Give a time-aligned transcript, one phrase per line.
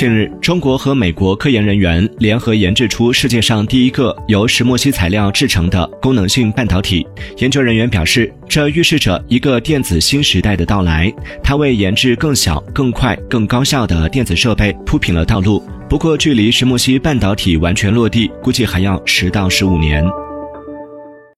[0.00, 11.12] 近日中国和美国科研人员联合研制出世界上第一个由石墨烯材料制成的功能性半导体研究人员表示这预示着一个电子新时代的到来。
[11.44, 20.02] 它为研制更小更快更高效的电子设备铺平了道路不过距离石墨烯半导体完全落地估计还要十到十五年。